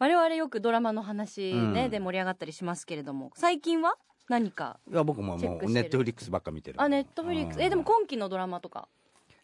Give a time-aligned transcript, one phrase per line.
[0.00, 1.90] 我々よくドラマの話ね、うん。
[1.90, 3.96] で盛り上がったりしますけれども、最近は
[4.28, 6.80] 何かいや僕ももうネットフリックスばっか見てる。
[6.80, 7.56] あ、ネットフリックス？
[7.58, 7.62] うん。
[7.62, 8.88] え、でも今期のドラマとか？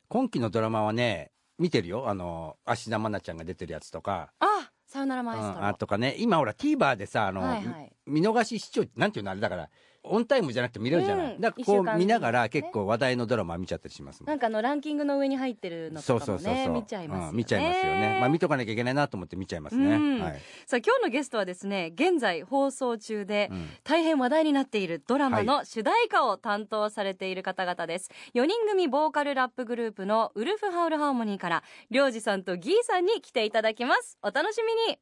[0.08, 2.08] 今期のドラマはね見てるよ。
[2.08, 4.32] あの芦田愛菜ちゃんが出てるやつとか。
[4.40, 5.58] あ、さよならマエストロ。
[5.58, 6.16] うんあとかね。
[6.18, 7.92] 今ほら TVer でさあの、はいはい。
[8.06, 9.68] 見逃し視聴なんていうのあれだから
[10.08, 12.48] オンタイムじゃなくて見れるじゃない、うんだからこう見ながらね。
[12.48, 14.28] 結構話題のドラマ見ちゃったりしますもん。
[14.28, 17.28] なんかあのランキングの上に入ってるのとかもね、見ちゃいますよね。
[17.30, 18.16] うん見ちゃいますよね。
[18.20, 20.20] まあ見とかなきゃいけないなと思って見ちゃいますね、うん。
[20.20, 20.32] はい、
[20.66, 23.68] さあ今日のゲストはですね現在放送中でうん。
[23.84, 34.18] 大変話題になっているドラマの主題歌を担当されている方々です、4人組ボーカルラップグループの WOLF HOWL HARMONY から RYOJIさんと GHEEさんに来ていただきます。
[34.22, 34.98] お楽しみに。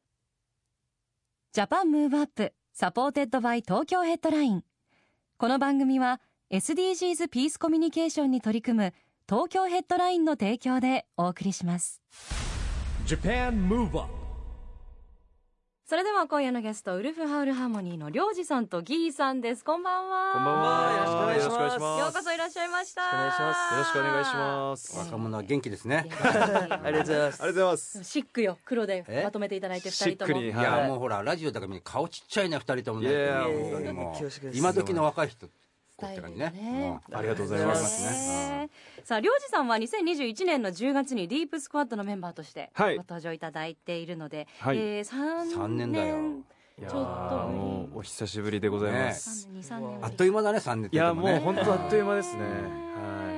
[1.53, 4.63] Japan Move Up supported by Tokyo Headline
[5.37, 8.93] この番組は SDGs ピースコミュニケーションに取り組む
[9.27, 12.01] 東京ヘッドラインの提供でお送りします。
[15.87, 19.63] それでは今夜のゲストウルフハウルハーモニーのりょうじさんとギーさんです。
[19.63, 20.33] こんばんは。
[20.33, 20.91] こんばんは。
[20.93, 21.99] よろしくお願いします。
[22.01, 23.01] ようこそいらっしゃいました。
[23.03, 23.71] よろしくお願いします。
[23.71, 24.97] よろしくお願いします。
[24.97, 26.07] 若者は元気ですね。
[26.09, 26.73] ありがとうございます。
[26.73, 28.03] ありがとうございます。
[28.03, 29.23] シックよ黒でえ？
[29.25, 30.65] まとめていただいて二シックに、人ともい。
[30.65, 33.01] はいやもうほらラジオだから顔ちっちゃいね二人とも。
[33.01, 33.29] ね
[34.55, 35.47] 今時の若い人
[35.97, 36.51] スタイルって感じね。
[36.51, 38.03] ねありがとうございますす。
[38.03, 38.69] ね
[39.03, 42.97] さあ RYOJI さんは2021年の10月に DEEP SQUAD のメンバーとしてごはい。
[42.97, 44.77] 登場いただいているので、はい。
[44.77, 46.17] えー、3 3年だよ。
[46.77, 46.97] ちょっと。
[46.97, 49.47] ーもうお久しぶりでございます。
[49.47, 50.05] 3年2、3年。
[50.05, 52.43] あっという間だね3年いや、もう本当あっという間ですね。
[52.43, 53.34] はね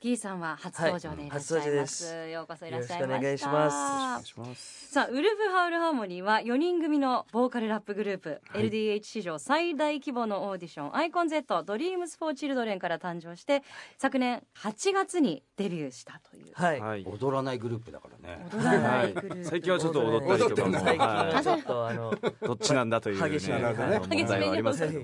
[0.00, 3.76] GHEE さんは初登場でいらっしゃいはいます、初登場ですようこそいらっしゃいましたよろしくお願いしますい。
[3.76, 4.92] お願いします。
[4.92, 13.62] さあ WOLF HOWL HARMONY は4人組のボーカルラップグループ、はい LDH 史上最大規模のオーディション「アイコン Z Dreams For Children」から誕生して
[13.98, 16.80] 昨年8月にデビューしたというはい。
[16.80, 17.04] はい。
[17.04, 22.46] 踊らないグループだからね踊らないグループ、最近はちょっと踊ったりとかも、踊ってんの最近ははちょっとあのい。
[22.46, 25.00] どっちなんだというね、激しいあの問題はありますけど。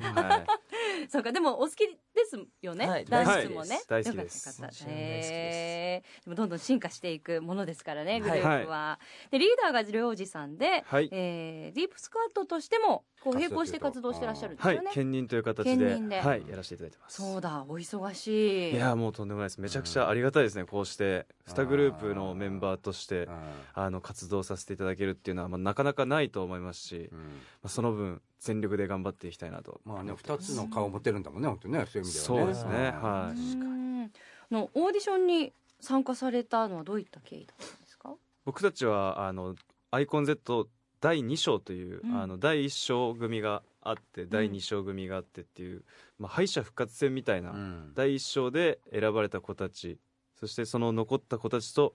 [0.98, 1.08] はい。
[1.08, 4.48] そうかでもお好きですよね、はいダンスもね、大好きです。
[4.48, 4.66] よかったよかった。
[4.66, 5.32] もちろん大好きです。
[5.32, 6.24] へー。
[6.24, 11.08] でもどんどん進化していくものですからねグルはいープは、でリーダーがりょうじさんで、はい。
[11.12, 14.94] えーディープスクワットとしてもこう並行して活動してらっしゃるんですよね、はい。
[14.94, 17.22] 兼任という形で、兼任ではい、やらせていただいてます。
[17.22, 19.60] そうだお忙しいいや、もうとんでもないです。
[19.60, 20.64] めちゃくちゃありがたいですね。
[20.64, 23.32] こうして、2グループのメンバーとしてう、ん
[23.74, 29.80] あの、活動させていただけるっていうのは、まあ、なかなかないと思いますし、まうんあ、その分、全力で頑張っていきたいなと。
[29.84, 32.90] まあね2つの顔持てるんだもんね本当にねそういう意味ではねそうですね。
[32.90, 33.56] はうい。
[33.56, 34.12] ん
[34.50, 38.14] のオーディションに参加されたのはどういった経緯だったんですか？
[38.44, 39.56] 僕たちは、あの、
[39.90, 40.68] アイコン Z
[41.00, 42.20] 第2章という、うん。
[42.20, 45.84] あの、第1章組があって、第2章組があってっていう、
[46.18, 47.92] まあ、敗者復活戦みたいな、うん。
[47.94, 49.98] 第1章で選ばれた子たち、
[50.34, 51.94] そしてその残った子たちと、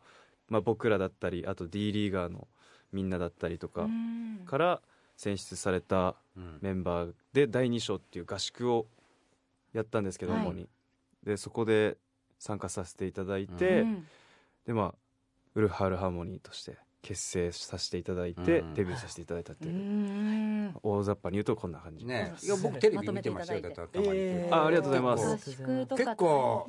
[0.50, 2.48] まあ、僕らだったり、あと D リーガーの
[2.92, 4.46] みんなだったりとかうん。
[4.46, 4.82] から
[5.16, 6.60] 選出されたうん。
[6.62, 8.88] メンバーで第2章っていう合宿を
[9.74, 10.42] やったんですけど、はい。
[10.44, 10.70] 主に。
[11.24, 11.98] で、そこで
[12.40, 14.08] 参加させていただいて、うん。
[14.66, 14.96] で、まあ、
[15.56, 18.74] ウルフハウルハーモニーとして結成させていただいて、うん。
[18.74, 20.76] デビューさせていただいたってういう、ん。
[20.84, 22.06] 大雑把に言うとこんな感じ。
[22.06, 25.26] ねいや僕テレビ見てましたよたまにえーあありがとうございます。
[25.26, 26.68] 合宿とか結構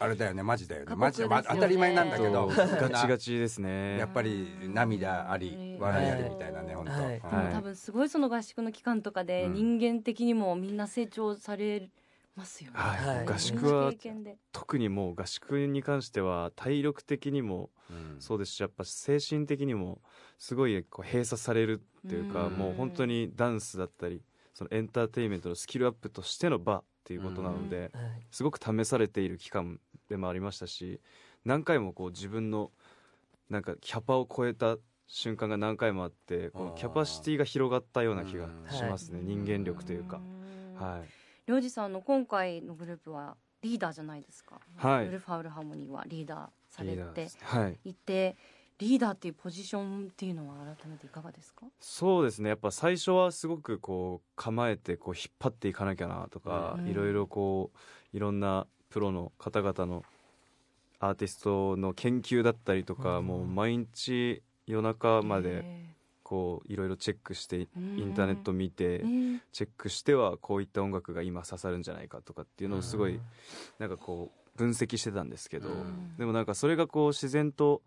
[0.00, 0.94] あれだよねマジだよね。
[0.94, 2.46] マジ当たり前なんだけど。
[2.48, 3.98] ガチガチですね。
[3.98, 7.52] やっぱり涙あり笑いありみたいなね本当。
[7.52, 9.78] 多分すごいその合宿の期間とかでうん。
[9.78, 11.88] 人間的にもみんな成長され
[12.38, 12.78] ますよね。
[12.78, 13.18] はい。
[13.18, 13.26] はい。
[13.26, 13.92] 合宿は
[14.52, 18.20] 特にもう合宿に関しては体力的にもうん。
[18.20, 20.00] そうですしやっぱ精神的にも
[20.38, 22.56] すごいこう閉鎖されるっていうかうん。
[22.56, 24.22] もう本当にダンスだったり
[24.54, 28.26] そのエンターテインメントのスキルアップとしての場っていうことなのではい。
[28.30, 31.00] すごく試されている期間でもありましたし
[31.44, 32.70] 何回もこう自分の
[33.48, 34.76] なんかキャパを超えた
[35.06, 39.20] 瞬間が何回もあってこのキャパシティが広がったような気がしますね。
[39.22, 40.20] 人間力というか。
[40.78, 40.86] うん。
[40.86, 41.17] はい
[41.48, 44.60] りょうじさんの今回のグループはリーダーじゃないですか。
[44.76, 45.06] はい。
[45.06, 47.26] ウルフハウルハーモニーはリーダーされて
[47.84, 47.88] い。
[47.88, 48.36] いて、
[48.78, 51.64] リーダーっていうポジションっていうのは改めていかがですか？
[51.80, 52.50] そうですね。
[52.50, 56.86] やっぱ最初はすごくこう構えてこう引っ張っていかなきゃなとか、うん。
[56.86, 57.70] いろいろこ
[58.12, 60.04] ういろんなプロの方々の
[61.00, 63.26] アーティストの研究だったりとか、うん。
[63.26, 65.94] もう毎日夜中までへ
[66.28, 67.68] こういろいろチェックしてイ
[68.02, 68.08] うん。
[68.10, 73.18] ンターネット見てえーチェックしてはこういった音楽が今刺さるんじゃないかとかっていうのをすごい
[73.78, 76.16] なんかこう分析してたんですけどうん。
[76.18, 77.80] でもなんかそれがこう自然と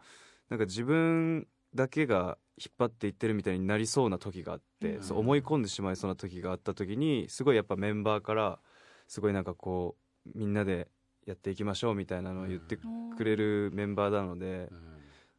[0.50, 5.04] なんか自分だけが引っ張っていってるみたいになりそうな時があって、うん。
[5.04, 8.60] そう思い込んでしまいそうな時があった時にすごいやっぱメンバーから
[9.08, 9.96] すごいなんかこ
[10.26, 10.88] うみんなで
[11.28, 12.80] やっていきましょうみたいなのを言って
[13.18, 14.70] くれるメンバーなので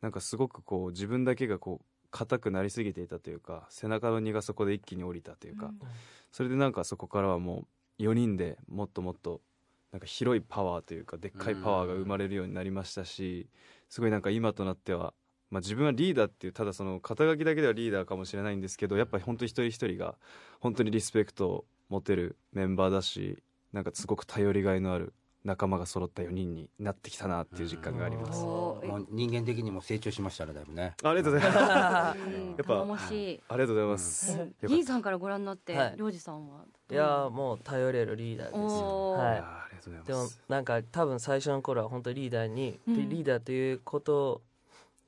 [0.00, 5.80] なんかすごくこう自分だけがこう硬くなりすぎていたというか背中の荷がそこで一気に降りたというか、うん。
[6.30, 7.66] それでなんかそこからはも
[7.98, 9.40] う4人でもっともっと
[9.92, 13.48] なんか広いパワーというかでっかいパワーが生まれるようになりましたし
[13.88, 15.12] すごいなんか今となっては、
[15.50, 20.14] まあ、自分はリーダーっていうただその肩書きだけではリーダーかもしれないんですけどやっぱり本当に一人一人が
[20.60, 23.42] 本当にリスペクトを持てるメンバーだし
[23.72, 25.12] なんかすごく頼りがいのある
[25.44, 28.44] 仲間が揃った4人になってきたなっていう実感があります。
[28.44, 30.94] もう人間的にも成長しましたねだいぶね。
[31.02, 32.18] ありがとうございます。
[32.18, 34.36] うんやっぱありがとうございます。
[34.66, 35.94] ギーさんからご覧になって、はい。
[35.96, 40.40] りょうじさんはどいうやーもう頼れるリーダーですはあーありがとうごいでもざいます。
[40.48, 44.42] なんか多分最初の頃は本当にリーダーに、リーダーということ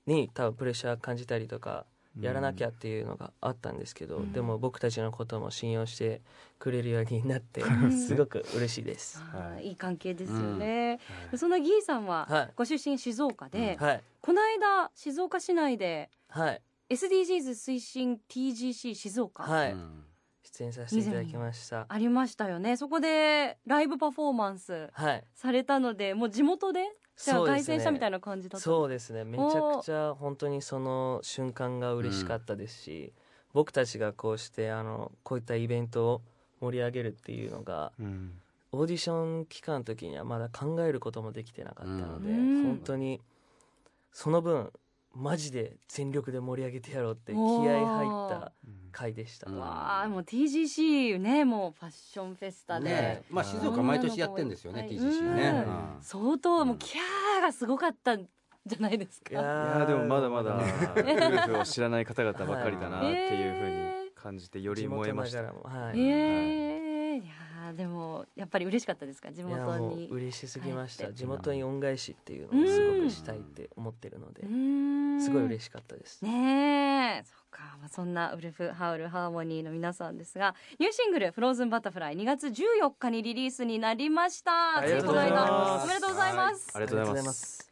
[0.06, 1.86] に多分プレッシャー感じたりとか
[2.20, 4.32] やらなきゃっていうのがあったんですけど、うん。
[4.32, 6.22] でも僕たちのことも信用して
[6.58, 7.92] くれるようになってん。
[7.92, 9.18] すごく嬉しいです。
[9.18, 9.68] はい。
[9.68, 11.00] いい関係ですよね、
[11.30, 12.52] はいそんなギーさんは、はい。
[12.56, 14.02] ご出身静岡で、はい。
[14.20, 16.62] この間静岡市内ではい。
[16.90, 20.04] SDGs 推進 TGC 静岡、はい、うん。
[20.42, 21.86] 出演させていただきました。
[21.88, 22.76] ありましたよね。
[22.76, 25.24] そこでライブパフォーマンスはい。
[25.34, 26.84] されたのでもう地元で
[27.16, 27.74] じゃあ対そうですね。
[27.76, 29.24] 戦したみたいな感じだったそうですね。
[29.24, 33.12] めちゃくちゃ本当にその瞬間が嬉しかったですし、
[33.52, 36.22] 僕たちがこうしてあのこういったイベントを
[36.60, 38.32] 盛り上げるっていうのがうん。
[38.72, 42.64] オーディション期間の時にはまだ考えることもできてなかったので、うん。
[42.64, 43.20] 本当に
[44.12, 44.72] その分
[45.14, 48.52] マジで全力で盛り上げてやろうって気合入った
[48.90, 49.58] 回でした、うん。
[49.58, 54.90] わあもう TGC ねもうファッションフェスタで、ねまあ静岡毎年やってんですよねはい。
[54.90, 55.64] TGC ね。
[55.66, 55.96] うん。
[55.96, 56.02] うん。
[56.02, 58.26] 相当もうキャーがすごかったん
[58.66, 59.32] じゃないですか。
[59.32, 65.42] いやいやーでもまだまだウルフを知らない方々ばかりだなっていうふうに感じてより燃えました。
[65.42, 66.63] はい、えー
[67.74, 69.32] でもやっぱり嬉しかったですか？
[69.32, 71.12] 地元に嬉しすぎました。
[71.12, 74.42] 地元に恩返しっていうのをすごくしたいって思ってるので、
[75.20, 77.24] すごい嬉ししかったです、ねえ。
[77.24, 84.78] そうか、まあ、そんなウルフハウルハーモニーの皆さんですがニューシングル「フローズンバタフライ」2月14日にリリースになりました。
[84.78, 85.46] ありがとうございます。
[85.46, 86.70] ついこの間おめでとうございます。
[86.74, 87.63] ありがとうございます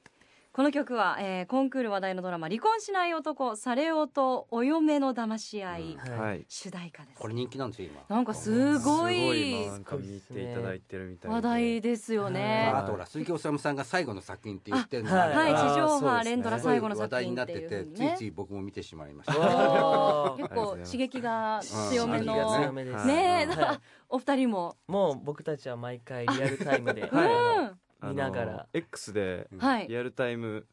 [0.52, 6.18] この曲は、えーコンクール話題のドラマ「離婚しない男されおとお嫁の騙し合い」はい。
[6.18, 6.44] はい。
[6.46, 7.18] 主題歌です。
[7.18, 8.02] これ人気なんですよ今。
[8.06, 11.34] なんかすごいすごいなんか見ていただいてるみたいで。
[11.34, 19.32] 話題ですよね、はいあとほら鈴木おさむさんが最後の作品って言ってるのがあはい、地上波連ドラ最後の話題になっ作品ってててついつい僕も見てしまいました。
[20.36, 23.06] 結構刺激が強めの強めです。
[23.06, 23.78] ねえ、はい。
[24.10, 27.18] お二人も、もう僕たちは毎回リアルタイムで、 うん。
[27.18, 27.70] あのあの
[28.10, 28.66] 見ながら。
[28.72, 29.88] X ではい。
[29.88, 30.66] リアルタイム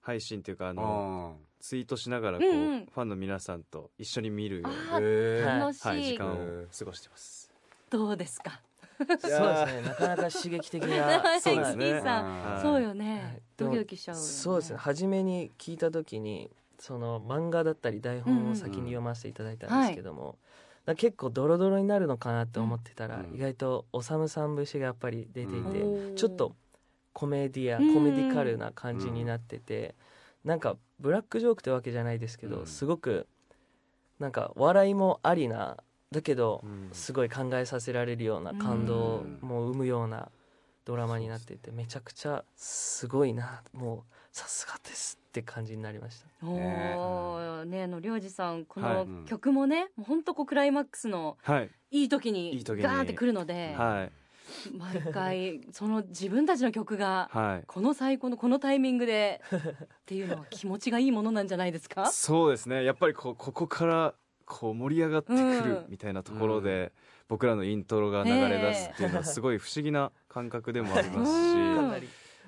[0.00, 2.86] 配信っていうかあのあツイートしながらこううんうん。
[2.86, 5.08] ファンの皆さんと一緒に見るようあにー
[5.40, 6.36] へー楽しい、はい時間を
[6.76, 7.52] 過ごしてます。
[7.90, 8.60] どうですか？
[8.98, 9.82] そうですね。
[9.82, 11.22] なかなか刺激的な。
[11.40, 11.84] そうですね。
[11.86, 12.54] キーさん。
[12.54, 12.98] あーそうよはい。
[12.98, 14.26] ね、ドキドキしちゃうよね。
[14.26, 14.78] そうですね。
[14.78, 20.38] 初めに聞いた時にその漫画だったり台本を先に読ませていただいたんですけども、
[20.84, 23.34] だから結構ドロドロになるのかなって思ってたら、うん。
[23.34, 26.16] 意外とおさむさん節がやっぱり出ていて、うん。
[26.16, 26.54] ちょっと
[27.12, 27.94] コメディアうん。
[27.94, 29.94] コメディカルな感じになってて、
[30.44, 32.66] なんかブラックジョークってわけじゃないですけど、うん。
[32.66, 33.26] すごく
[34.18, 35.76] なんか笑いもありな
[36.10, 36.88] だけど、うん。
[36.92, 40.30] すごい考えさせられるような感動も生むような
[40.84, 46.26] ドラマになっていてめちゃくちゃすごいなもうさすがですって感じになりました。
[46.46, 49.06] おーねあのりょうじさんこはい。
[49.06, 51.70] の曲もね、もうほんとこうクライマックスのはい。
[51.92, 52.82] いい時にいい時に。
[52.82, 54.12] ガーってくるので、はい
[54.78, 57.64] 毎回その自分たちの曲がはい。
[57.66, 59.58] この最高のこのタイミングでっ
[60.06, 62.06] ていうのは気持ちがいいものなんじゃないですか？
[62.06, 62.84] そうですね。
[62.84, 65.64] やっぱりこうここからこう盛り上がってくうん。
[65.64, 66.92] るみたいなところで、
[67.28, 71.56] 僕らのイントロが流れ出すっていうのはすごい不思議な感覚でもありますし、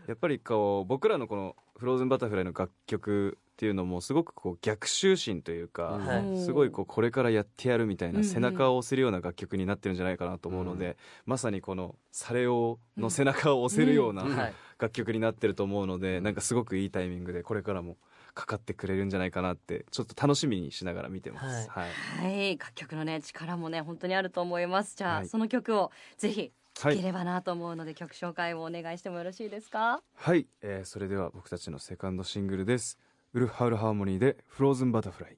[0.07, 6.37] やっぱりこう僕らのこの「フローズンバタフライ」の楽曲っていうのもすごくこう逆襲心というか、はい。
[6.37, 8.29] すごいこうこれからやってやるみたいうんうなん。
[8.29, 14.37] 背中を押せるような楽曲になってるんじゃないかなと思うので、まさにこの「サレオ」の背中を押せるようなうん。
[14.37, 14.55] はい。
[14.77, 17.97] 楽曲になってると思うので、なんかすごくいいタイミングでこれからも
[18.35, 21.71] かかってくれるんじゃないかなってちょっと楽しみにしながら見てます。
[21.71, 21.91] はい。
[22.23, 22.59] はい。
[22.59, 24.97] 楽曲のね力もね本当にあると思います。
[24.97, 25.29] じゃあ、はい。
[25.29, 30.03] その曲をぜひはい聴ければなと思うので、曲紹介をお願いしてもよろしいですか？
[30.17, 32.99] はい、えーそれでは僕たちのセカンドシングルです
[33.35, 35.37] ウルフハウルハーモニーで「フローズンバタフライ」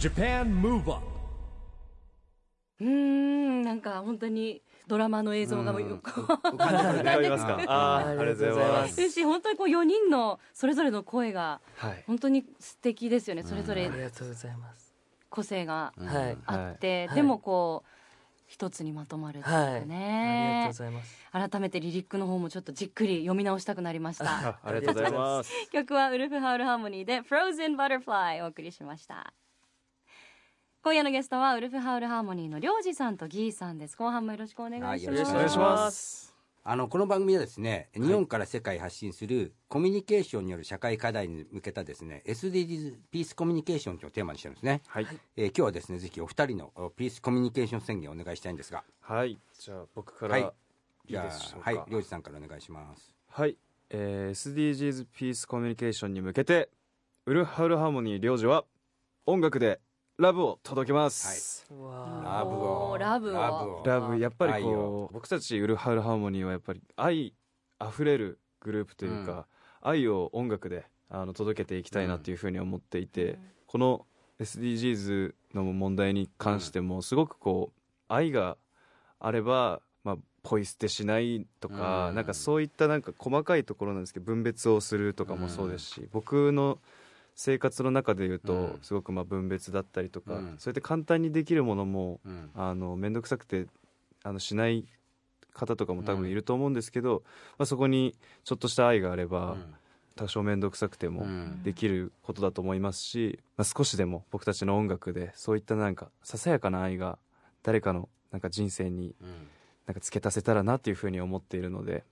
[0.00, 1.04] Japan Move Up
[2.80, 5.98] うーんなんか本当にドラマの映像がうん。
[5.98, 6.20] こう。
[6.22, 7.54] 浮かんでくるね浮かびますか？
[7.66, 8.96] あーあありがとうございます。
[8.96, 12.04] ですし本当にこう4人のそれぞれの声がはい。
[12.06, 13.42] 本当に素敵ですよね。
[13.42, 14.94] それぞれありがとうございます。
[15.28, 15.92] 個性が
[16.46, 17.16] あって、はい。
[17.16, 17.95] でもこう
[18.46, 19.66] 一つにまとまるっていうかはい。
[19.66, 21.26] ありがとうねご、ざいます。
[21.32, 24.24] 改めてリリックの方もちょっとじっくり読み直したくなりました。
[24.24, 25.52] あ ありがとうございます。
[25.72, 29.32] 曲はウルフハウルハーモニーで Frozen Butterfly お送りしました。
[30.82, 33.96] 今夜のゲストはウルフハウルハーモニーのりょうじさんとギーさんです。
[33.96, 36.35] 後半もよろしくお願いします、はいよろしくお願いします
[36.68, 45.06] あのこの番組はですね日本から世界発信するコミュニケーションによる社会課題に向けたですね SDGs ピースコミュニケーションというのをテーマにしてるんですね、はい。
[45.36, 48.82] えー今日はですねぜひお二人のおピースコミュニケーション宣言をお願いしたいんですが。
[49.00, 49.38] はい。
[49.60, 50.52] じゃあ僕からはい。
[51.08, 51.84] じゃあはい。
[51.88, 53.12] りょうじさんからお願いします。
[53.28, 53.56] はい、
[53.90, 56.68] えー SDGs ピースコミュニケーションに向けて
[57.26, 58.64] ウルハウルハーモニー領事は
[59.24, 59.78] 音楽で
[60.18, 62.96] ラブを届けます、うわラブを。
[62.98, 63.32] ラブを。
[63.32, 63.82] ラブを。
[63.84, 67.34] ラブやっぱりこう僕たちウルハウルハーモニーはやっぱり愛
[67.78, 69.46] あふれるグループというか、
[69.82, 74.06] 愛を音楽であの届けていきたいなというふうに思っていて、この
[74.40, 78.56] SDGs の問題に関してもすごくこう愛が
[79.20, 82.14] あれば、まあ、ポイ捨てしないとか、うん。
[82.14, 86.78] なんかそういったなんか細かいところなんですけど分別をするとかもそうですし、僕の
[87.36, 88.78] 生活の中で言うと、うん。
[88.82, 90.54] すごくまあ分別だったりとか、うん。
[90.58, 92.50] そうやって簡単にできるものもうん。
[92.54, 93.66] あの面倒くさくて
[94.24, 94.86] あのしない
[95.52, 97.22] 方とかも多分いると思うんですけど、
[97.58, 98.14] まあ、そこに
[98.44, 99.56] ちょっとした愛があれば、
[100.14, 101.62] 多少面倒くさくてもうん。
[101.62, 107.18] できることだと思いますし、まあ、少しでも僕たちの音楽でそういったなんかささやかな愛が
[107.62, 109.48] 誰かのなんか人生にうん。
[109.86, 112.02] なんか付け足せたらなっていうふうに思っているので、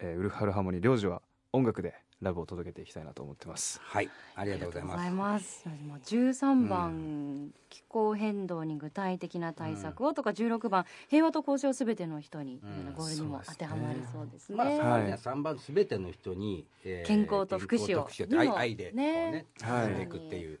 [0.00, 1.22] えーウルフハルハーモニー領事は
[1.52, 3.80] 音楽でラブを届けていきたいなと思ってます。
[3.82, 4.10] はい。
[4.34, 4.94] ありがとうございます。
[4.94, 5.68] ありがとうございます。
[5.68, 12.92] もう13番、気候変動に具体的な対策をとか16番平和と交渉をすべての人に、うん。
[12.94, 14.56] ゴールにも当てはまりそうですね。
[14.56, 15.02] まあ、そはい。
[15.02, 18.08] のね3番すべての人に、えー健康と福祉を
[18.38, 20.58] 愛愛でねねはい伝えていくっていう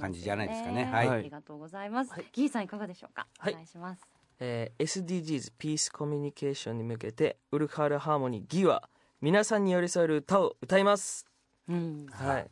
[0.00, 0.84] 感じじゃないですかね。
[0.84, 1.08] はい。
[1.08, 2.12] ありがとうございます。
[2.32, 3.26] ギーさんいかがでしょうか？
[3.38, 3.52] はい。
[3.52, 4.02] お願いします。
[4.40, 8.88] えー SDGs ピースコミュニケーションに向けてウルフハルハーモニーギは
[9.20, 11.26] 皆さんに寄り添える歌を歌います。
[11.68, 12.06] うん。
[12.10, 12.46] はい。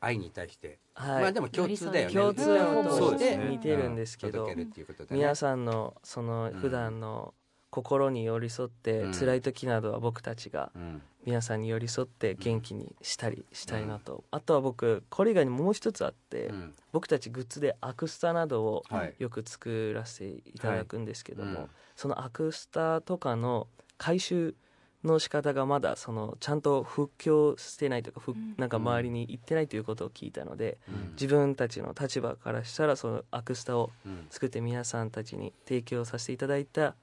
[0.00, 1.22] 愛に対して、はい。
[1.22, 2.14] まあでも共通だよね。
[2.14, 7.34] 共通のこと似てるんですけど、届けるっていうことで、ね、皆さんのその普段の
[7.70, 9.12] 心に寄り添って、うん。
[9.12, 11.02] 辛い時などは僕たちがうん。
[11.26, 16.74] 皆さんに寄り添って元気にしたりしたいなと、あとは僕これ以外にもう一つあって、うん。
[16.92, 19.14] 僕たちグッズでアクスタなどをはい。
[19.18, 21.70] よく作らせていただくんですけども、うん。
[21.94, 24.54] そのアクスタとかの回収
[25.04, 28.54] の仕方がまだそのちゃんと復興してないというか、ふん。
[28.58, 31.12] なんか周りに行ってないということを聞いたので、うん。
[31.12, 36.94] 自分たちの立場からしたらそのアクスタをうん作って皆さんたちに提供させていただいた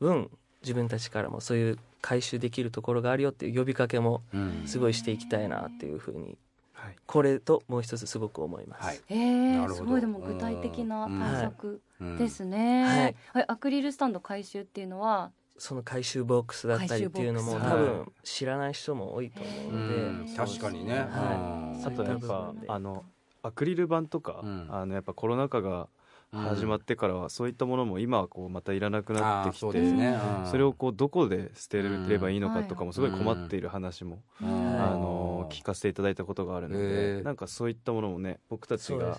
[0.00, 0.30] 分
[0.62, 4.62] 自分たちからもそういう回収できるところがあるよっていう呼びかけもうん。
[4.66, 6.36] すごいしていきたいなっていうふうに
[6.74, 6.96] はい。
[7.06, 8.84] これともう一つすごく思います。
[8.84, 9.00] はい。
[9.08, 12.16] えー、すごいでも具体的な対策うん。
[12.18, 13.44] ですね、はいはい。
[13.48, 20.36] アクリルスタンド回収っていうのはその回収ボックスだったりっていうのも多分知らない人も多いと思ううので、ん。
[20.36, 21.86] 確かにね、はい。
[21.86, 23.04] あとやっぱあの
[23.42, 24.68] アクリル板とか、うん。
[24.70, 25.88] あのやっぱコロナ禍が
[26.30, 30.50] 始まってからはそういったものも今はこうまたいらなくなってきてね、うんうん。
[30.50, 32.86] それをこうどこで捨てればいいのかとかうん。
[32.88, 34.48] もすごい困っている話も、うん。
[34.48, 37.24] あの聞かせていただいたことがあるのへでー。
[37.24, 39.18] なんかそういったものもね僕たちが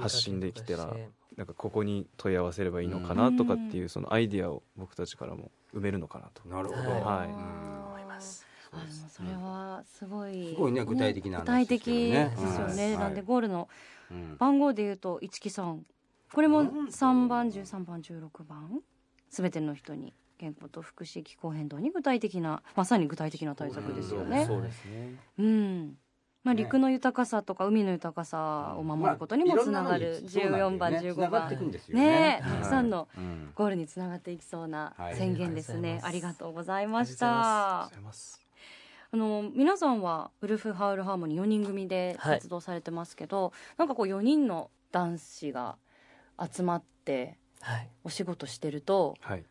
[0.00, 0.96] 発信できたら
[1.36, 6.48] なんかここに問い合わせればいいのかなとかっていうそのアイディアを僕たちからも埋めるのかなと。
[6.48, 7.28] なるほど、はい。
[7.28, 8.46] 思います。
[8.72, 13.14] あでもそれはすごい、すごいね具体的な話具体的でですすよね、なん。
[13.14, 13.26] ではい。
[13.26, 13.68] ゴールの
[14.10, 14.36] うん。
[14.38, 15.84] 番号で言うと一木さん。
[16.32, 18.80] これもうん3番13番16番。
[19.28, 24.44] すべての人に健康と福祉気候変動に具体的なまさに具体的な対策ですよね。
[24.46, 25.16] そうですね。
[25.38, 25.98] うん
[26.44, 26.64] まあ、ね。
[26.64, 31.50] 陸の豊かさとか海の豊かさを守ることにもつながる14番15番。
[31.90, 32.42] ね。
[32.42, 33.52] たくさんのうん。
[33.54, 35.16] ゴールにつながっていきそうなはい。
[35.16, 37.82] 宣言ですね、あありりがとうございあました。
[37.84, 42.34] あの皆さんはウルフ・ハウル・ハーモニー4人組ではい。
[42.36, 45.76] 活動されてますけど、なんかこう4人の男子が
[46.52, 47.88] 集まってはい。
[48.04, 49.44] お仕事してるとはい。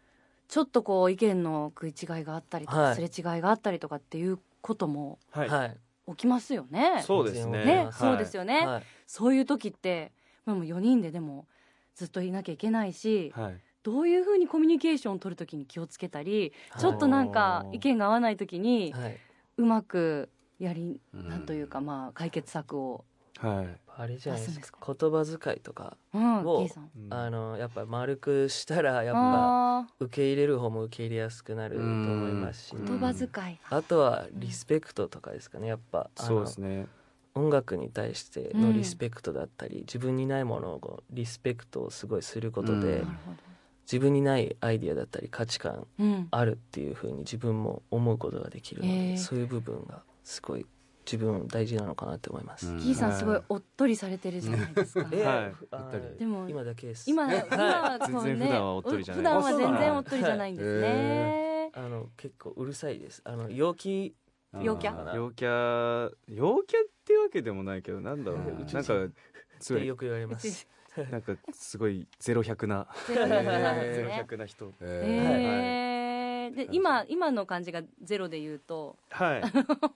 [0.49, 2.95] ちょっとこう意見の食い違いがあったりとか、はい。
[2.95, 5.77] すれ違いがあったりとかっていうこともはい、はい
[6.07, 7.03] 起きますよね。
[7.05, 7.65] そうですね。
[7.65, 7.93] ねはい。
[7.93, 8.83] そうですよね、はい。
[9.07, 10.11] そういう時って、
[10.45, 11.47] まあ、もう4人ででも
[11.95, 13.59] ずっといなきゃいけないし、はい。
[13.83, 19.19] どういうふうにコミュニケーションを取る時に気をつけたり、ちょっとなんか意見が合わない時にはい。
[19.57, 21.27] うまくやり、うん。
[21.27, 23.05] なんというかまあ解決策を
[23.41, 23.77] はい。
[23.97, 24.95] あれじゃないです出すんですか。
[24.99, 27.13] 言葉遣いとかうんをうん。
[27.13, 32.75] あのやっぱ丸くしたらやっぱあ受け入れる方も受け入れやすくなると思いますし。
[32.75, 33.77] 言葉遣いが。
[33.77, 35.67] あとはリスペクトとかですかね。
[35.67, 36.87] やっぱあそうのですね。
[37.33, 43.17] 音楽に対してのリスペクトだったり、自分にないものをリスペクトをすごいすることで、うん。
[43.91, 45.85] 自分にないアイディアだったり価値観
[46.29, 50.65] あるっていうふうに自分も思うことができるので、そういう部分がすごい
[51.05, 52.67] 自分大事なのかなって思います。
[52.67, 52.77] うん。
[52.77, 55.09] ギーさんすごいおっとりされてるじゃないですか。
[55.11, 55.35] えはい。
[55.71, 57.09] あーおっとりでも今だけです。
[57.09, 59.23] 今 今は全然そうね普段はおっとりじゃない。
[59.23, 61.71] 普段は全然おっとりじゃないんですね。
[61.73, 63.21] あの結構うるさいです。
[63.25, 64.15] あの陽気。
[64.61, 65.15] 陽キャ？
[65.15, 68.57] 陽キャ陽キャってわけでもないけどなんだろううん。
[68.57, 68.83] なんか
[69.59, 69.87] すごい。
[69.87, 70.67] よく言われます。
[71.09, 72.85] なんかすごいゼロ百な。
[73.07, 74.09] ゼロ百なんですゼロ
[76.51, 79.41] で今今の感じがゼロで言うとはい。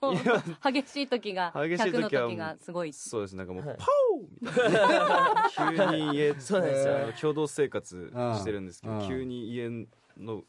[0.72, 2.92] 激しい時が激しい100の時がすごい。
[2.92, 3.36] そうです。
[3.36, 3.76] なんかもうはい。
[3.78, 5.50] パオみたいな。
[5.90, 6.96] 急に家そうなんですよ。
[6.96, 8.98] あの共同生活してるんですけうん。
[9.00, 9.68] ど急に家
[10.18, 10.42] の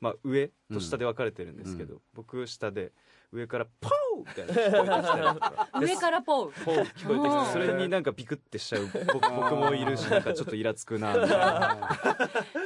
[0.00, 2.92] まあ上と下で分かれてるんですけど僕下で
[3.32, 11.88] 上からパオ みたいな聞こえてきた上からポウポー聞こえてきてそれになんかビクってしちゃう僕僕もいるしなんかちょっとイラつくなみたいな。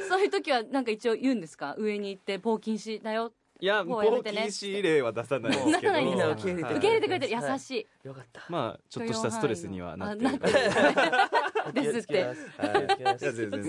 [0.07, 1.75] そういう時はなんか一応言うんですか？
[1.77, 3.31] 上に行ってポウ禁止だよ。
[3.61, 5.51] いやもポーう禁止令は出さない。
[5.57, 5.79] です。
[5.81, 8.07] けどみんな受け入れてくれて優しい。
[8.07, 8.43] よかった。
[8.49, 10.29] まあちょっとしたストレスにはなってる。
[10.29, 10.53] あなってる
[11.73, 12.23] ですって。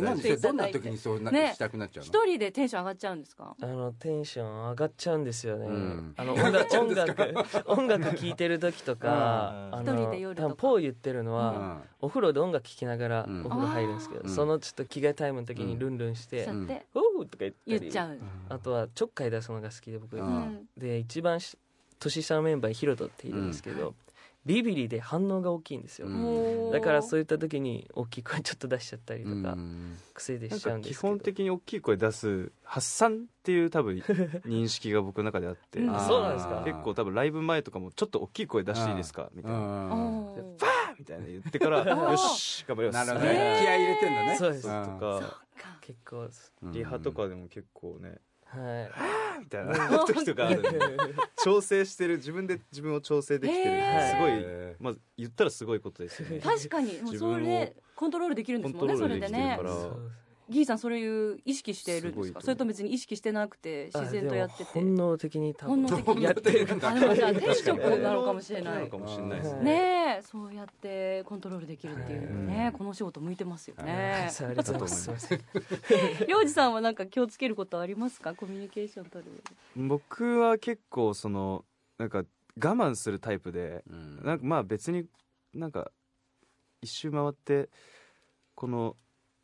[0.01, 1.53] なんでどんな時にそうなね。
[1.55, 2.09] したくなっちゃうの？
[2.09, 3.57] 一人でテンション上がっちゃうんですか？
[3.61, 5.67] あのテンション上がっちゃうんですよね。
[5.67, 6.15] うん。
[6.17, 7.35] あの音楽 音楽
[7.67, 11.83] 音楽聴いてる時とか、一人で夜とポー言ってるのは、うん。
[12.03, 13.47] お風呂で音楽聴きながらうん。
[13.47, 14.29] お風呂入るんですけど、うん。
[14.31, 17.81] そのちょっと着替えタイムの時にルンルンしてしちゃって「おう!」とか言ったり。
[17.81, 18.19] 言っちゃう。
[18.49, 20.27] あとはちょっかい出すのが好きで僕、ううん。
[20.27, 21.57] んで一番し
[21.99, 23.95] 年下のメンバーにヒロトっているんですけど、
[24.47, 26.09] ビビリで反応が大きいんですよ、
[26.73, 29.99] だからそういった時に大きい声ちょっと出しちゃったりとか、うん。
[30.15, 31.09] 癖でしちゃうなんですけど。
[31.09, 35.81] 本的に大きい声出す発散っていう多分認識が僕の中であって。
[35.81, 35.95] うん。
[35.95, 36.63] あそうなんですか。
[36.65, 39.29] 結構多分ライブ前とかもちょっと大きい声出していいですか？
[39.35, 39.59] みたいな。
[39.59, 39.93] うん。
[39.93, 43.07] おーでファーみたいな言ってからー よし頑張ります。
[43.07, 43.59] なるほどね。
[43.61, 44.37] 気合い入れてんだね。
[44.39, 44.63] そうです。
[44.63, 44.99] とか。
[44.99, 45.79] か。
[45.83, 46.29] 結構
[46.63, 46.73] うん。
[46.73, 48.17] リハとかでも結構ね
[48.51, 49.41] はい。
[49.41, 50.05] みたいな。
[50.07, 50.79] 時とかあるんで。
[51.43, 52.17] 調整してる。
[52.17, 53.71] 自分で自分を調整できてる。
[54.11, 56.41] すごいまあ言ったらすごいことですよね。
[56.41, 57.01] 確かに。
[57.01, 59.59] もう自分をそれコントロールできるんですもんねそれでね
[60.51, 62.41] ギーさんそれいう意識してるんですか？
[62.41, 64.65] それと別に意識してなくて自然とやってて。
[64.65, 65.87] 本能的に多分。
[65.87, 66.67] 本能的にやってる。
[66.83, 68.91] あでもじゃあ天職なのかもしれなないね。
[69.63, 74.29] ねえそうやってコントロールできるっていうねこの仕事向いてますよね。
[74.29, 75.39] ありがとうございます。
[76.27, 78.35] 洋二さんはなんか気をつけることありますか？
[78.35, 79.31] コミュニケーション取る。
[79.77, 81.65] 僕は結構その
[81.99, 82.25] なんか我
[82.57, 84.25] 慢するタイプでうん。
[84.25, 85.07] なんかまあ別に
[85.55, 85.91] なんか
[86.83, 87.69] 一周回って
[88.55, 88.97] この、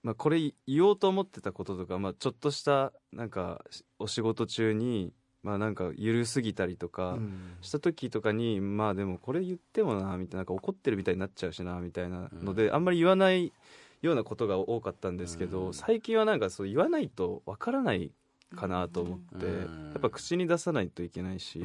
[0.07, 3.65] まあ、これ言おうと思ってたこととか、まあ、ちょっとしたなんか
[3.99, 7.19] お仕事中にまあなんか緩すぎたりとか
[7.61, 13.53] した時とかに、まあでもこれ言ってもなみたいななんか怒ってるみたいになっちゃうしなみたいなので、あんまり言わない
[14.01, 15.75] ようなことが多かったんですけど、うん。
[15.75, 18.13] 最近はなんかそう言わないとわからない
[18.55, 19.91] かなと思って、うん。
[19.91, 21.61] やっぱ口に出さないといけないし、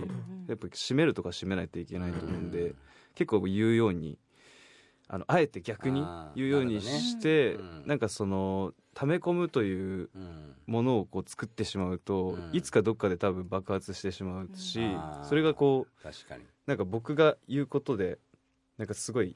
[0.48, 2.76] やっぱ閉めるとか閉めないといけないと思うんで、うん。
[3.14, 4.18] 結構言うように
[5.14, 7.84] あのあえて逆に言うようにしてねうん。
[7.86, 10.56] なんかその溜め込むといううん。
[10.68, 12.50] ものをこう作ってしまうと、うん。
[12.54, 15.00] いつかどっかで多分爆発してしまうし、うん。
[15.24, 16.46] それがこう確かに。
[16.66, 18.20] なんか僕が言うことで
[18.78, 19.36] なんかすごい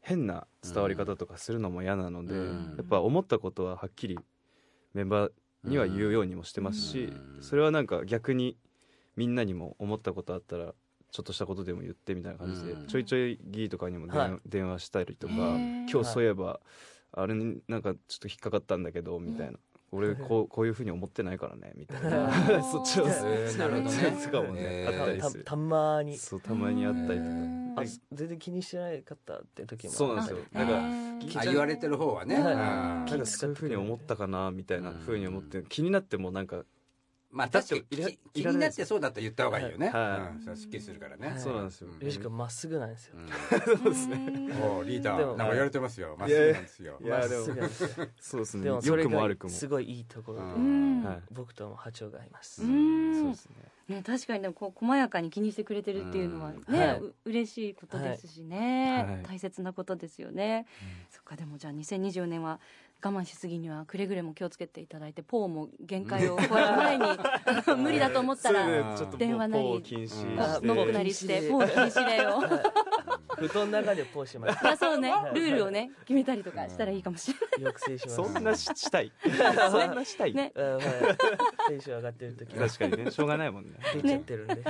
[0.00, 2.74] 変な伝わり方とかするのも嫌なので、うん。
[2.76, 4.18] やっぱ思ったことははっきり
[4.92, 5.32] メンバー
[5.62, 7.04] には言うようにもしてますし、
[7.36, 7.42] うん。
[7.42, 8.56] それはなんか逆に
[9.14, 10.74] みんなにも思ったことあったら
[11.12, 12.86] ちょっとしたことでも言ってみたいな感じで、うん。
[12.86, 14.40] ちょいちょいギーとかにも電,、はい。
[14.46, 16.58] 電話したりとか今日そういえば、
[17.12, 19.58] あれになんかちょっと引っかかったんだけどみたいな、
[19.90, 22.32] 俺こうこういうふうに思ってないからねみたいな。
[22.64, 25.44] そっちをえーなるほどねそうとかもね、えーあったりする。
[25.44, 26.16] たたまに。
[26.16, 27.74] そうたまにあったりとか、うん。
[27.76, 29.92] あ全然気にしてなかったって時も。
[29.92, 30.44] そうなんですよ。
[30.52, 30.66] なん
[31.28, 32.36] かかあ言われてる方はね。
[32.40, 32.54] はい。
[32.54, 32.58] うん。
[33.04, 36.64] なんかそういうふうに思ったかなみたいなふうに思って気になってもなんか
[37.32, 39.88] まあ確かに気になってそうだったら言った方がいいよね。
[39.88, 40.48] はい。
[40.48, 40.56] うん。
[40.56, 41.28] すっきりするからね。
[41.28, 41.40] はい。
[41.40, 41.88] そうなんですよ。
[41.98, 43.16] よし君まっすぐなんですよ。
[43.64, 44.18] そうですね。
[44.62, 46.14] おリーダーなんか言われてますよ。
[46.18, 46.98] まっすぐなんですよ。
[47.02, 48.64] いやでもまっすぐそうですね。
[48.64, 49.50] でも良くも悪くも。
[49.50, 53.14] すごいいいところで、僕とも波長が合います、うん。
[53.14, 53.56] そうですね。
[53.88, 59.22] ね、確かにでもこう細やかに気にしてくれてるっていうのはね、嬉しいことですしね、はい。
[59.24, 60.66] 大切なことですよね、
[61.10, 62.60] そっかでもじゃあ2024年は我
[63.08, 67.04] 慢しすぎにはくれぐれも気をつけていただいてポーも限界を超える前に
[67.76, 70.66] 無理だと思ったそられでちょっと電話なりポー禁止うんあして。
[70.66, 72.40] ノックなりしてポー禁止令を。
[73.34, 74.64] 布団の中でポーします。
[74.64, 75.12] まあそうね。
[75.34, 77.72] ルールをね決めたりとかしたらいいかもしれない。
[77.72, 78.16] 抑制します。
[78.32, 79.12] そんなししたい。
[79.70, 80.52] そんなしたい、ね。
[80.54, 80.82] うんはい。
[81.68, 83.10] テンション上がってる時確かにね。
[83.10, 83.70] しょうがないもんね。
[83.94, 84.62] 出ちゃってるんで、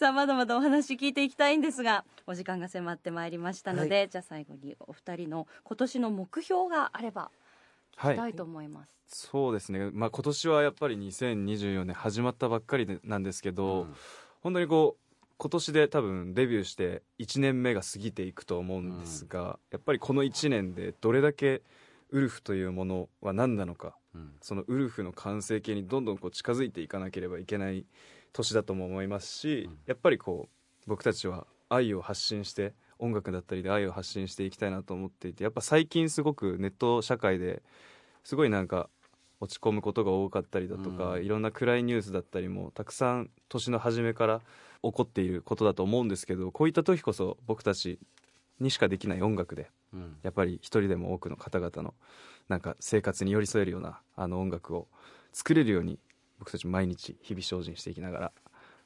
[0.00, 7.30] さあまだまだお話聞いていきたいんですがお時間が迫ってまいりましたので、はじゃあ最後にお二人の今年の目標があれば
[7.98, 13.88] 聞きたいと思います、そうですね、まあ、今年はやっぱり2024年始まったばっかりでなんですけど、
[14.40, 21.60] 本当にこう今年で多分デビューして1年目が過ぎていくと思うんですが、やっぱりこの1年でどれだけ
[22.08, 24.32] ウルフというものは何なのかうん。
[24.40, 27.84] そのウルフの完成形にどんどんこう近づいていかなければいけない
[28.32, 29.78] 年だとも思いますし、うん。
[29.86, 37.62] やっぱりこう僕たちは愛を発信して音楽だったりで愛を発信していきたいなと思っていてやっぱ最近すごくネット社会で
[38.24, 38.88] すごいなんか
[39.40, 41.24] 落ち込むことが多かったりだとか、うん。
[41.24, 44.40] いろんな暗いニュースだったりもたくさん年の初めから
[44.82, 47.98] 起こっていることだと思うんですけどこういった時こそ僕たち
[48.58, 50.16] にしかできない音楽でうん。
[50.22, 51.94] やっぱり一人でも多くの方々の
[52.48, 54.88] なんか生活に寄り添えるようなあの音楽を
[55.32, 55.98] 作れるように
[56.40, 58.32] 僕たち毎日日々精進していきながら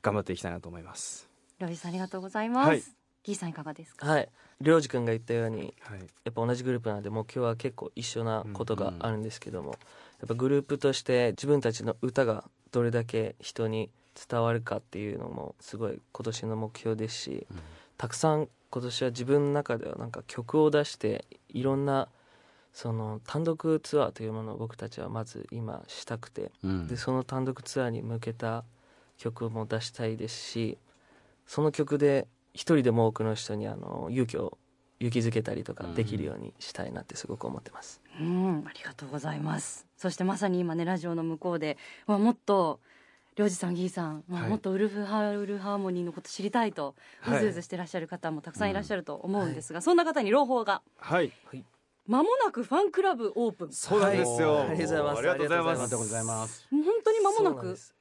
[0.03, 1.27] 頑張っていきたいなと思います。
[1.59, 2.83] ロイさんありがとうございます、はい。
[3.23, 4.29] ギーさんいかがですか、はい。
[4.61, 9.77] 良二君が言ったようにはい、やっぱ同じグループなんで目標は結構一緒なことがあるんですけども、や
[10.27, 13.91] っぱグループとして自分たちの歌がどれだけ人に
[14.29, 17.47] 伝わるかっていうのもすごい今年の目標ですし、
[17.97, 22.09] たくさん今年は自分の中ではなんか曲を出していろんな
[22.75, 26.89] その単独ツアーというものを僕たちはまず今したくてうん。
[26.89, 28.65] でその単独ツアーに向けた
[29.17, 30.77] 曲も出したいですし
[31.47, 34.59] その曲で一人でも多くの人にあの勇気を
[34.99, 38.01] 勇気づけたりとかできるようにしたいなってすごく思ってます。
[38.21, 38.65] うん。
[38.67, 39.87] ありがとうございます。
[39.97, 42.81] そしてまさに今ねラジオの向こうで、まあ、もっと
[43.37, 44.51] りょうじさんギーさん、まあはい。
[44.51, 46.95] もっとウルフハウルハーモニーのこと知りたいと
[47.27, 50.83] うはいずうずしてらっしゃる方もたくさんいらっしゃると思うんですが、そんな方に朗報が。
[50.99, 51.33] はい、
[52.07, 53.73] まもなくファンクラブオープン。
[53.73, 54.55] そうなんですよ。
[54.55, 54.69] はい。
[54.69, 55.19] ありがとうございます。
[55.19, 56.69] ありがとうございまありがとうございます。
[56.71, 57.55] 本当にまもなく。
[57.55, 57.95] そうなんです。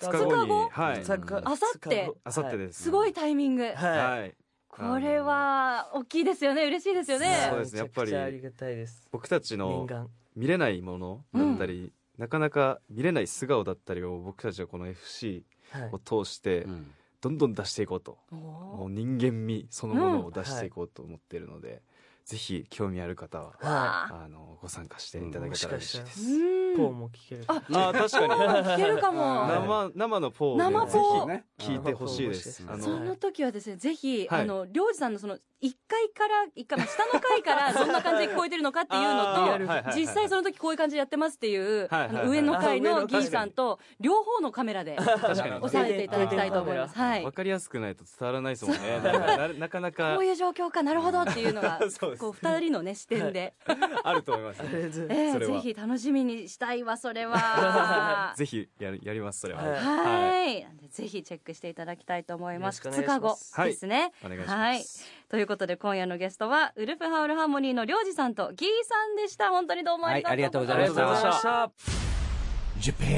[0.00, 0.68] 2 2日後に、後？
[0.70, 1.40] はい、二日後。
[1.44, 2.12] あさって？
[2.24, 2.82] あさってです。
[2.82, 2.90] す。
[2.90, 4.34] ごいタイミング、はい、はい、
[4.68, 6.64] これは大きいですよね。
[6.64, 7.48] 嬉しいですよね。
[7.50, 7.78] そうですね。
[7.78, 9.08] やっぱりありがたいです。
[9.12, 9.86] 僕たちの
[10.34, 15.90] 見れないものだったり、なかなか見れない素顔だったりを僕たちはこの FC はい。
[15.92, 16.90] を通してうん。
[17.20, 21.80] どんどん出していこうと、おもう人間味そのものを出していこうと思っているので、
[22.24, 24.28] ぜひ興味ある方はあ。
[24.28, 26.22] のご参加していただけたら嬉しいでーす。
[26.22, 27.44] うんポーも聞ける。
[27.46, 28.72] ああー確かに。
[28.72, 29.46] 聞けるかも。
[29.46, 31.26] 生生のポーをね生ポー。
[31.28, 32.64] ぜひ聞いてほしいです。
[32.66, 34.42] ああのその時はですねぜひ、はい。
[34.42, 41.88] あの領事さんのその1階から一階、まあ、下の階から どんな感じで聞こえてるのかっていうのと実際その時こういう感じでやってますっていう、
[42.26, 46.98] 上の階のあ上の階ギーさんと両方のカメラで押さえていただきたいと思います。
[46.98, 47.24] はい。
[47.24, 49.00] わかりやすくないと伝わらないですもんね。
[49.58, 51.80] なかなかこういう状況かなるほどっていうのが
[52.18, 53.54] こう二人のね視点で、
[54.02, 54.60] あると思います。
[54.60, 58.34] ありがとうございますえぜひ楽しみにしたいわそれは。
[58.36, 59.62] ぜひやるやりますそれは。
[59.62, 62.78] はいぜひチェックしていただきたいと思います。
[62.78, 64.12] よろしくお願いし2日後ですね。
[64.24, 64.40] お願い。
[64.42, 64.84] はい
[65.28, 69.50] ということで今夜のゲストはウルフハウルハーモニーのりょうじさんとギーさんでした。
[69.50, 71.02] 本当にどうもありがとうございました。
[71.02, 73.14] はいありがとうございました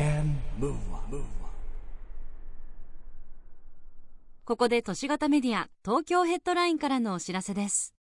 [4.46, 7.96] ここで都市型メディア東京ヘッドラインからのお知らせです。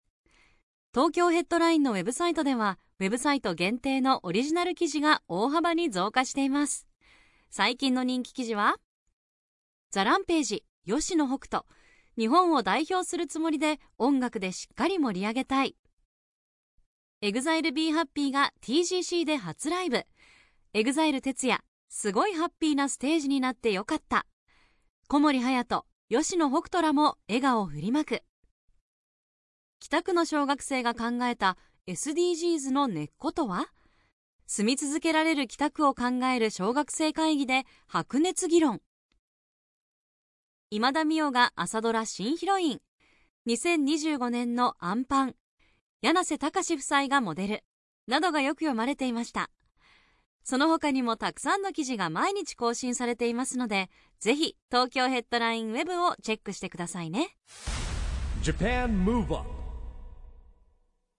[0.93, 6.87] 東京ヘッドラインのウェブサイトでは、ウェブサイト限定のオリジナル記事が大幅に増加しています。
[7.49, 8.75] 最近の人気記事は、
[9.95, 11.63] ザランページ、吉野北斗、
[12.17, 15.77] 日本を代表するつもりで音楽でしっかり盛り上げたい。
[17.21, 20.03] エグザイル b ハッピーが TGC で初ライブ。
[20.73, 24.25] EXILE TETSUYA、すごいハッピーなステージになってよかった。
[25.07, 28.21] 小森隼人、吉野北斗らも笑顔を振りまく。
[29.79, 33.67] 北区の小学生が考えた SDGs の根っことは？
[34.45, 38.81] 住み続けられる北区を考える小学生会議で白熱議論。
[40.71, 42.81] 今田美桜が朝ドラ新ヒロイン。
[43.47, 45.35] 2025年のアンパン。
[46.01, 47.63] 柳瀬隆夫妻がモデル。
[48.07, 49.51] などがよく読まれていました。
[50.43, 57.35] その他にもたくさんの記事が毎日更新されていますので、ぜひ東京ヘッドラインウェブをチェックしてくださいね。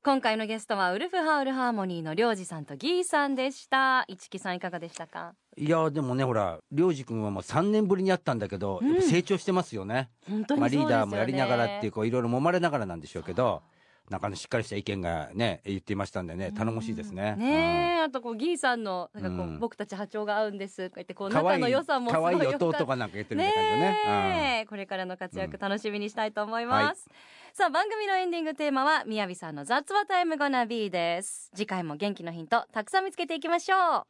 [0.07, 4.05] 今回のゲストはウルフハウルハーモニーのりょうじさんとギーさんでした。
[4.07, 5.35] 一木さんいかがでしたか？
[5.57, 9.03] いやでもねほら良二君はもう3年ぶりに会ったんだけど、うん。
[9.03, 13.63] 成長してますよね、本当にまあ、そうですよね、リーダーもやりながらっていうかいろいろ揉まれながらなんでしょうけど
[14.11, 17.35] なんかねしっかりした意見がね言っていましたんでね頼もしいですね。
[17.37, 19.59] ねえ、あとこうギーさんのなんかこう、うん。
[19.59, 23.79] 僕たち波長が合うんですとか言ってこう仲の良さもすごい良可愛いかなんか言ってるみたいなね。
[23.81, 24.67] ねえ。
[24.67, 27.09] これからの活躍楽しみにしたいと思います、
[27.53, 31.51] さあ番組のエンディングテーマはみやびさんの雑話タイムゴナビーです。
[31.55, 34.03] 次回も元気のヒントたくさん見つけていきましょう。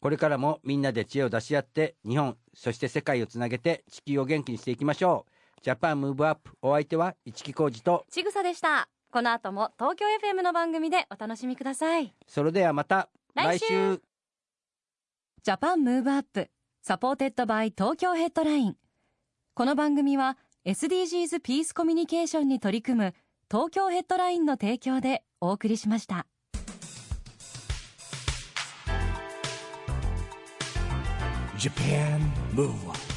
[0.00, 5.30] これからもみんなで知恵を出し合って日本そして世界をつなげて地球を元気にしていきましょう。
[5.62, 12.12] JAPAN MOVE UP お相手は一木広治とちぐさでしたこの後も東京 FM の番組でお楽しみください。
[12.26, 14.02] それではまた来週。
[15.44, 16.50] JAPAN MOVE UP
[16.82, 18.76] supported by 東京ヘッドライン。
[19.54, 23.14] この番組は SDGs ピースコミュニケーションに取り組む
[23.48, 26.26] 東京ヘッドラインの提供でお送りしました。
[31.56, 32.18] Japan
[32.52, 33.13] Move Up